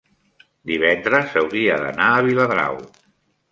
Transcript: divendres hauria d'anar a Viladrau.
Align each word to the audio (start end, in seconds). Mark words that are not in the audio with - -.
divendres 0.69 1.37
hauria 1.43 1.77
d'anar 1.85 2.09
a 2.17 2.25
Viladrau. 2.31 2.83